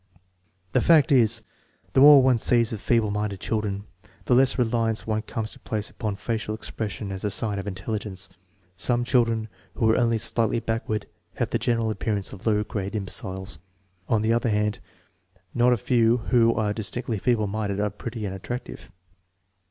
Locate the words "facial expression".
6.15-7.11